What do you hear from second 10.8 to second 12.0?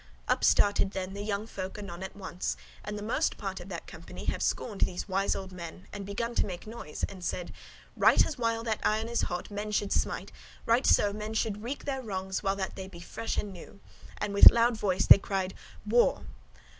so men should wreak